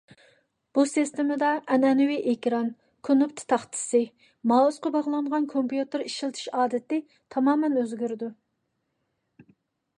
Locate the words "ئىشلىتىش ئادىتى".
6.09-7.03